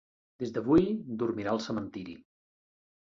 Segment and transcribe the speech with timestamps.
[0.43, 0.87] Des d'avui
[1.23, 2.17] dormirà al cementiri.